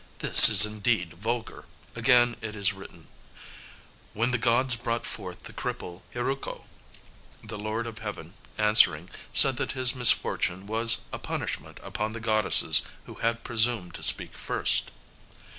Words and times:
This 0.17 0.49
is 0.49 0.65
indeed 0.65 1.13
vulgar.'" 1.13 1.65
Again 1.95 2.35
it 2.41 2.55
is 2.55 2.73
written, 2.73 3.05
"When 4.13 4.31
the 4.31 4.39
gods 4.39 4.75
brought 4.75 5.05
forth 5.05 5.43
the 5.43 5.53
cripple 5.53 6.01
Hiruko, 6.15 6.63
the 7.43 7.59
Lord 7.59 7.85
of 7.85 7.99
Heaven, 7.99 8.33
answering, 8.57 9.11
said 9.31 9.57
that 9.57 9.73
his 9.73 9.93
misfortune 9.93 10.65
was 10.65 11.01
a 11.13 11.19
punishment 11.19 11.79
upon 11.83 12.13
the 12.13 12.19
goddesses 12.19 12.81
who 13.05 13.13
had 13.21 13.43
presumed 13.43 13.93
to 13.93 14.01
speak 14.01 14.35
first." 14.35 14.89